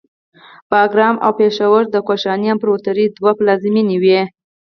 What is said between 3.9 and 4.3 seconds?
وې